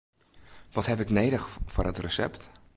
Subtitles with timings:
[0.71, 2.41] Wat haw ik nedich foar it resept?